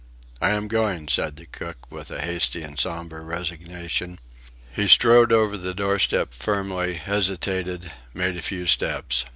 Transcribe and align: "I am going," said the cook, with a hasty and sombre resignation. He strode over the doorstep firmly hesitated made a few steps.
"I 0.41 0.49
am 0.53 0.67
going," 0.67 1.09
said 1.09 1.35
the 1.35 1.45
cook, 1.45 1.91
with 1.91 2.09
a 2.09 2.21
hasty 2.23 2.63
and 2.63 2.79
sombre 2.79 3.21
resignation. 3.21 4.17
He 4.73 4.87
strode 4.87 5.31
over 5.31 5.55
the 5.59 5.75
doorstep 5.75 6.33
firmly 6.33 6.95
hesitated 6.95 7.91
made 8.11 8.35
a 8.35 8.41
few 8.41 8.65
steps. 8.65 9.25